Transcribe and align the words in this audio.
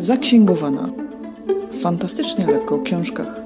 Zaksięgowana. 0.00 0.92
Fantastycznie 1.82 2.46
lekko 2.46 2.74
o 2.74 2.82
książkach. 2.82 3.42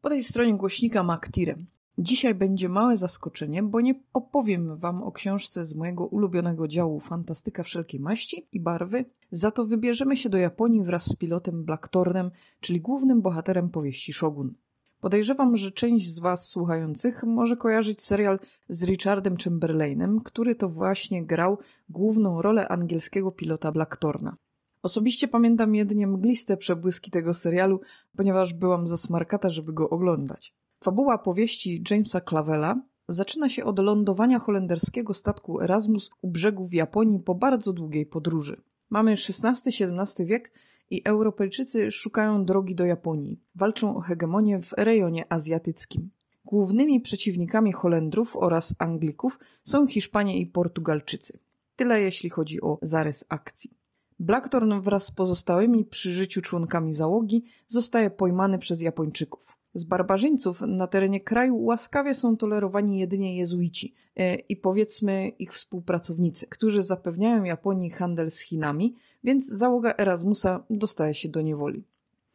Po 0.00 0.08
tej 0.08 0.24
stronie 0.24 0.56
głośnika 0.56 1.02
Maktirem. 1.02 1.66
Dzisiaj 1.98 2.34
będzie 2.34 2.68
małe 2.68 2.96
zaskoczenie, 2.96 3.62
bo 3.62 3.80
nie 3.80 3.94
opowiem 4.12 4.76
Wam 4.76 5.02
o 5.02 5.12
książce 5.12 5.64
z 5.64 5.74
mojego 5.74 6.06
ulubionego 6.06 6.68
działu 6.68 7.00
Fantastyka 7.00 7.62
wszelkiej 7.62 8.00
maści 8.00 8.48
i 8.52 8.60
barwy, 8.60 9.04
za 9.30 9.50
to 9.50 9.64
wybierzemy 9.64 10.16
się 10.16 10.28
do 10.28 10.38
Japonii 10.38 10.84
wraz 10.84 11.06
z 11.06 11.16
pilotem 11.16 11.64
Blacktornem, 11.64 12.30
czyli 12.60 12.80
głównym 12.80 13.22
bohaterem 13.22 13.70
powieści 13.70 14.12
Shogun. 14.12 14.54
Podejrzewam, 15.00 15.56
że 15.56 15.70
część 15.70 16.14
z 16.14 16.18
Was 16.18 16.48
słuchających 16.48 17.22
może 17.24 17.56
kojarzyć 17.56 18.02
serial 18.02 18.38
z 18.68 18.82
Richardem 18.82 19.36
Chamberlainem, 19.36 20.20
który 20.20 20.54
to 20.54 20.68
właśnie 20.68 21.26
grał 21.26 21.58
główną 21.88 22.42
rolę 22.42 22.68
angielskiego 22.68 23.32
pilota 23.32 23.72
Blacktorna. 23.72 24.36
Osobiście 24.82 25.28
pamiętam 25.28 25.74
jedynie 25.74 26.06
mgliste 26.06 26.56
przebłyski 26.56 27.10
tego 27.10 27.34
serialu, 27.34 27.80
ponieważ 28.16 28.54
byłam 28.54 28.86
za 28.86 28.96
smarkata, 28.96 29.50
żeby 29.50 29.72
go 29.72 29.90
oglądać. 29.90 30.54
Fabuła 30.80 31.18
powieści 31.18 31.84
Jamesa 31.90 32.20
Clavella 32.20 32.82
zaczyna 33.08 33.48
się 33.48 33.64
od 33.64 33.78
lądowania 33.78 34.38
holenderskiego 34.38 35.14
statku 35.14 35.60
Erasmus 35.60 36.10
u 36.22 36.30
brzegów 36.30 36.74
Japonii 36.74 37.20
po 37.20 37.34
bardzo 37.34 37.72
długiej 37.72 38.06
podróży. 38.06 38.62
Mamy 38.90 39.12
XVI-XVII 39.12 40.26
wiek 40.26 40.52
i 40.90 41.02
Europejczycy 41.04 41.90
szukają 41.90 42.44
drogi 42.44 42.74
do 42.74 42.86
Japonii. 42.86 43.40
Walczą 43.54 43.96
o 43.96 44.00
hegemonię 44.00 44.62
w 44.62 44.72
rejonie 44.72 45.32
azjatyckim. 45.32 46.10
Głównymi 46.44 47.00
przeciwnikami 47.00 47.72
Holendrów 47.72 48.36
oraz 48.36 48.74
Anglików 48.78 49.38
są 49.62 49.86
Hiszpanie 49.86 50.38
i 50.38 50.46
Portugalczycy. 50.46 51.38
Tyle 51.76 52.02
jeśli 52.02 52.30
chodzi 52.30 52.60
o 52.60 52.78
zarys 52.82 53.24
akcji. 53.28 53.78
Blackthorn 54.18 54.80
wraz 54.80 55.04
z 55.04 55.10
pozostałymi 55.10 55.84
przy 55.84 56.12
życiu 56.12 56.40
członkami 56.40 56.94
załogi 56.94 57.44
zostaje 57.66 58.10
pojmany 58.10 58.58
przez 58.58 58.82
Japończyków. 58.82 59.57
Z 59.78 59.84
barbarzyńców 59.84 60.60
na 60.60 60.86
terenie 60.86 61.20
kraju 61.20 61.64
łaskawie 61.64 62.14
są 62.14 62.36
tolerowani 62.36 62.98
jedynie 62.98 63.36
jezuici 63.36 63.94
e, 64.16 64.34
i 64.34 64.56
powiedzmy 64.56 65.28
ich 65.28 65.52
współpracownicy, 65.52 66.46
którzy 66.46 66.82
zapewniają 66.82 67.44
Japonii 67.44 67.90
handel 67.90 68.30
z 68.30 68.40
Chinami, 68.40 68.94
więc 69.24 69.46
załoga 69.46 69.94
Erasmusa 69.98 70.64
dostaje 70.70 71.14
się 71.14 71.28
do 71.28 71.40
niewoli. 71.42 71.84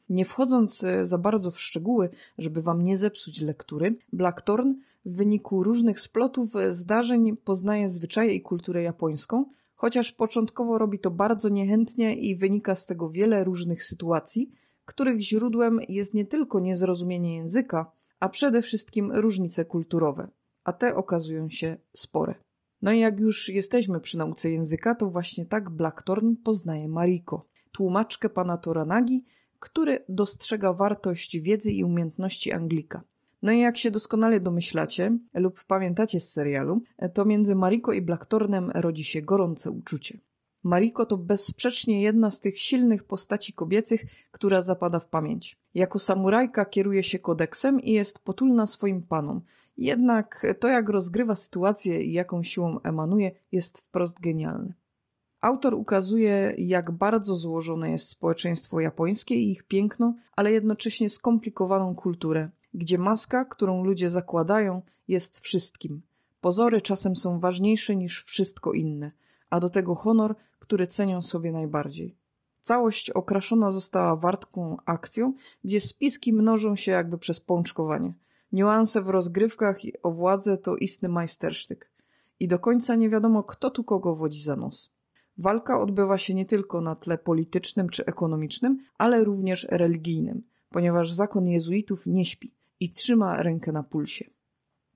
Nie 0.10 0.26
wchodząc 0.26 0.84
e, 0.84 1.06
za 1.06 1.18
bardzo 1.18 1.52
w 1.52 1.62
szczegóły, 1.62 2.10
żeby 2.38 2.62
wam 2.62 2.84
nie 2.84 2.98
zepsuć 2.98 3.42
lektury, 3.42 3.96
Blackthorn 4.14 4.74
w 5.06 5.16
wyniku 5.16 5.64
różnych 5.64 6.00
splotów 6.00 6.56
e, 6.56 6.72
zdarzeń 6.72 7.38
poznaje 7.38 7.90
zwyczaje 7.90 8.34
i 8.34 8.42
kulturę 8.42 8.84
japońską, 8.84 9.46
chociaż 9.76 10.12
początkowo 10.12 10.78
robi 10.78 11.00
to 11.00 11.12
bardzo 11.12 11.50
niechętnie 11.50 12.16
i 12.16 12.36
wynika 12.36 12.76
z 12.76 12.86
tego 12.86 13.10
wiele 13.10 13.44
różnych 13.44 13.84
sytuacji, 13.84 14.52
których 14.86 15.22
źródłem 15.22 15.80
jest 15.90 16.14
nie 16.14 16.26
tylko 16.26 16.60
niezrozumienie 16.60 17.36
języka, 17.36 17.92
a 18.20 18.30
przede 18.30 18.62
wszystkim 18.62 19.12
różnice 19.12 19.66
kulturowe, 19.66 20.28
a 20.64 20.74
te 20.74 20.96
okazują 20.96 21.50
się 21.50 21.78
spore. 21.96 22.36
No 22.82 22.92
i 22.92 23.00
jak 23.00 23.20
już 23.20 23.50
jesteśmy 23.50 24.00
przy 24.00 24.18
nauce 24.18 24.50
języka, 24.50 24.96
to 24.96 25.10
właśnie 25.10 25.46
tak 25.46 25.70
Blackthorn 25.70 26.36
poznaje 26.36 26.88
Mariko, 26.88 27.46
tłumaczkę 27.72 28.30
pana 28.30 28.58
Toranagi, 28.58 29.26
który 29.60 30.06
dostrzega 30.10 30.74
wartość 30.74 31.40
wiedzy 31.40 31.72
i 31.72 31.84
umiejętności 31.84 32.52
Anglika. 32.52 33.04
No 33.42 33.52
i 33.52 33.60
jak 33.60 33.78
się 33.78 33.92
doskonale 33.92 34.40
domyślacie 34.40 35.18
lub 35.34 35.64
pamiętacie 35.64 36.20
z 36.20 36.30
serialu, 36.30 36.82
to 37.14 37.26
między 37.26 37.56
Mariko 37.56 37.94
i 37.94 38.02
Blackthornem 38.02 38.72
rodzi 38.76 39.04
się 39.04 39.22
gorące 39.22 39.72
uczucie. 39.72 40.20
Mariko 40.64 41.06
to 41.06 41.18
bezsprzecznie 41.18 42.02
jedna 42.02 42.32
z 42.32 42.40
tych 42.40 42.60
silnych 42.60 43.04
postaci 43.04 43.54
kobiecych, 43.54 44.06
która 44.32 44.62
zapada 44.62 45.00
w 45.00 45.08
pamięć. 45.08 45.58
Jako 45.74 46.00
samurajka 46.00 46.66
kieruje 46.66 47.04
się 47.04 47.20
kodeksem 47.20 47.82
i 47.82 47.92
jest 47.92 48.20
potulna 48.20 48.68
swoim 48.68 49.04
panom. 49.04 49.42
Jednak 49.78 50.46
to, 50.60 50.68
jak 50.68 50.90
rozgrywa 50.90 51.36
sytuację 51.36 52.04
i 52.04 52.14
jaką 52.14 52.44
siłą 52.44 52.80
emanuje, 52.82 53.32
jest 53.52 53.78
wprost 53.78 54.20
genialne. 54.20 54.74
Autor 55.42 55.74
ukazuje, 55.74 56.54
jak 56.58 56.92
bardzo 56.92 57.36
złożone 57.36 57.92
jest 57.92 58.10
społeczeństwo 58.10 58.80
japońskie 58.80 59.36
i 59.36 59.52
ich 59.52 59.64
piękną, 59.64 60.14
ale 60.36 60.52
jednocześnie 60.52 61.10
skomplikowaną 61.10 61.96
kulturę, 61.96 62.50
gdzie 62.74 62.98
maska, 62.98 63.46
którą 63.46 63.84
ludzie 63.84 64.10
zakładają, 64.10 64.82
jest 65.08 65.40
wszystkim. 65.40 66.02
Pozory 66.42 66.82
czasem 66.82 67.16
są 67.16 67.40
ważniejsze 67.40 67.96
niż 67.96 68.24
wszystko 68.24 68.74
inne, 68.74 69.12
a 69.50 69.60
do 69.60 69.70
tego 69.70 69.96
honor, 69.96 70.36
który 70.64 70.88
cenią 70.88 71.22
sobie 71.22 71.52
najbardziej. 71.52 72.18
Całość 72.62 73.10
okraszona 73.10 73.72
została 73.72 74.16
wartką 74.16 74.78
akcją, 74.86 75.34
gdzie 75.64 75.82
spiski 75.82 76.34
mnożą 76.34 76.76
się 76.76 76.92
jakby 76.92 77.18
przez 77.18 77.40
pączkowanie. 77.40 78.14
Niuanse 78.52 79.02
w 79.02 79.10
rozgrywkach 79.10 79.86
i 79.86 80.02
o 80.04 80.12
władzę 80.12 80.58
to 80.58 80.76
istny 80.76 81.10
majstersztyk. 81.10 81.92
I 82.40 82.48
do 82.48 82.60
końca 82.60 82.96
nie 82.96 83.10
wiadomo, 83.10 83.44
kto 83.44 83.70
tu 83.70 83.84
kogo 83.84 84.16
wodzi 84.16 84.42
za 84.44 84.56
nos. 84.56 84.94
Walka 85.38 85.80
odbywa 85.80 86.18
się 86.18 86.34
nie 86.34 86.46
tylko 86.46 86.82
na 86.82 86.96
tle 86.96 87.18
politycznym 87.18 87.90
czy 87.90 88.06
ekonomicznym, 88.06 88.80
ale 88.98 89.24
również 89.24 89.68
religijnym, 89.70 90.44
ponieważ 90.70 91.12
zakon 91.12 91.48
jezuitów 91.48 92.06
nie 92.06 92.26
śpi 92.26 92.56
i 92.80 92.92
trzyma 92.92 93.44
rękę 93.44 93.72
na 93.72 93.84
pulsie. 93.84 94.26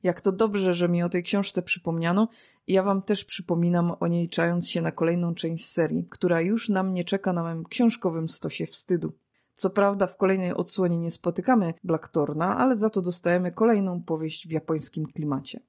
Jak 0.03 0.21
to 0.21 0.31
dobrze, 0.31 0.73
że 0.73 0.89
mi 0.89 1.03
o 1.03 1.09
tej 1.09 1.23
książce 1.23 1.61
przypomniano 1.61 2.27
ja 2.67 2.83
wam 2.83 3.01
też 3.01 3.25
przypominam 3.25 3.91
o 3.99 4.07
niej 4.07 4.29
czając 4.29 4.69
się 4.69 4.81
na 4.81 4.91
kolejną 4.91 5.35
część 5.35 5.65
serii, 5.65 6.07
która 6.09 6.41
już 6.41 6.69
na 6.69 6.83
mnie 6.83 7.03
czeka 7.03 7.33
na 7.33 7.43
moim 7.43 7.63
książkowym 7.63 8.29
stosie 8.29 8.65
wstydu. 8.65 9.13
Co 9.53 9.69
prawda 9.69 10.07
w 10.07 10.17
kolejnej 10.17 10.53
odsłonie 10.53 10.99
nie 10.99 11.11
spotykamy 11.11 11.73
Blacktorna, 11.83 12.57
ale 12.57 12.77
za 12.77 12.89
to 12.89 13.01
dostajemy 13.01 13.51
kolejną 13.51 14.01
powieść 14.01 14.47
w 14.47 14.51
japońskim 14.51 15.05
klimacie. 15.05 15.59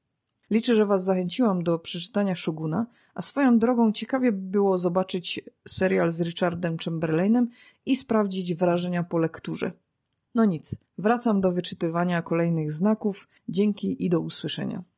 Liczę, 0.50 0.74
że 0.74 0.86
Was 0.86 1.04
zachęciłam 1.04 1.62
do 1.62 1.78
przeczytania 1.78 2.34
Shoguna, 2.34 2.86
a 3.14 3.22
swoją 3.22 3.58
drogą 3.58 3.92
ciekawie 3.92 4.32
by 4.32 4.50
było 4.50 4.78
zobaczyć 4.78 5.40
serial 5.68 6.12
z 6.12 6.20
Richardem 6.20 6.76
Chamberlainem 6.78 7.48
i 7.86 7.96
sprawdzić 7.96 8.54
wrażenia 8.54 9.02
po 9.02 9.18
lekturze. 9.18 9.72
No 10.34 10.44
nic, 10.44 10.76
wracam 10.98 11.40
do 11.40 11.52
wyczytywania 11.52 12.22
kolejnych 12.22 12.72
znaków. 12.72 13.28
Dzięki 13.48 14.04
i 14.04 14.10
do 14.10 14.20
usłyszenia. 14.20 14.84